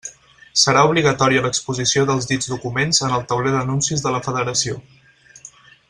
[0.61, 4.81] Serà obligatòria l'exposició dels dits documents en el tauler d'anuncis de la federació.